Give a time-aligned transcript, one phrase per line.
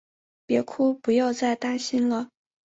[0.47, 2.31] 別哭，不要再担心了